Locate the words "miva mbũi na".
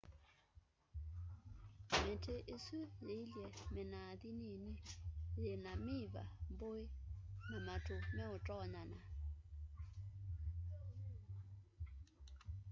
5.85-7.57